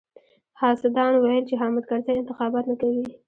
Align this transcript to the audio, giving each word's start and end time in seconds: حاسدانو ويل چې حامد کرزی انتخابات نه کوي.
حاسدانو 0.61 1.17
ويل 1.19 1.43
چې 1.49 1.55
حامد 1.61 1.83
کرزی 1.89 2.11
انتخابات 2.21 2.65
نه 2.71 2.75
کوي. 2.81 3.03